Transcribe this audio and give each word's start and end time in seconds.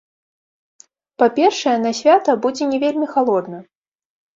Па-першае, 1.21 1.77
на 1.85 1.95
свята 2.01 2.31
будзе 2.49 2.63
не 2.75 2.85
вельмі 2.89 3.07
халодна. 3.17 3.67